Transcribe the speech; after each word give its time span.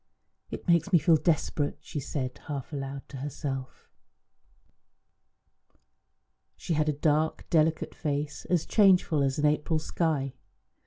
"It 0.49 0.67
makes 0.67 0.91
me 0.91 0.97
feel 0.97 1.15
desperate," 1.15 1.77
she 1.79 1.99
said 1.99 2.39
half 2.47 2.73
aloud 2.73 3.03
to 3.09 3.17
herself. 3.17 3.87
She 6.57 6.73
had 6.73 6.89
a 6.89 6.93
dark, 6.93 7.47
delicate 7.51 7.93
face, 7.93 8.45
as 8.45 8.65
changeful 8.65 9.21
as 9.21 9.37
an 9.37 9.45
April 9.45 9.77
sky. 9.77 10.33